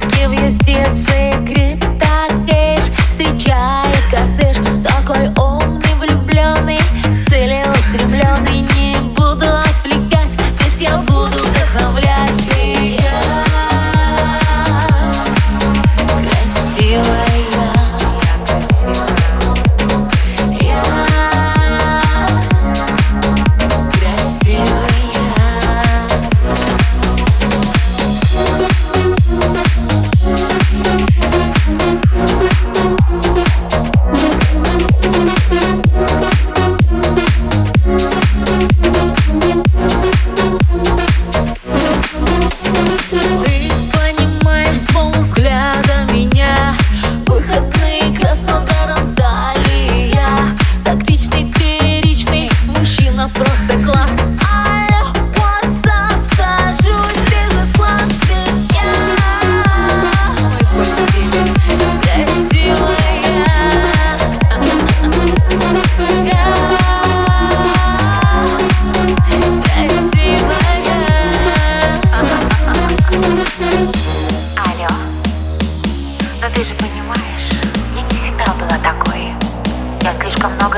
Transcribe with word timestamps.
сходки 0.00 0.26
в 0.26 0.32
юстиции 0.32 1.32
Криптокэш 1.46 2.84
встречает 3.08 3.99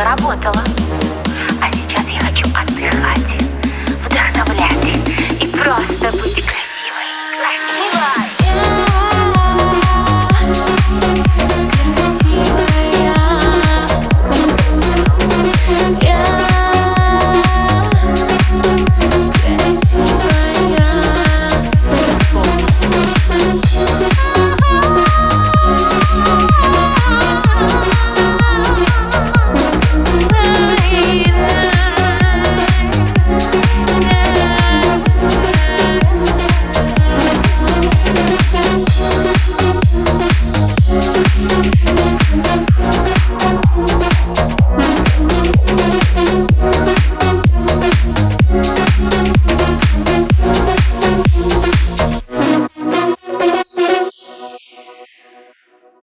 работала. 0.04 0.81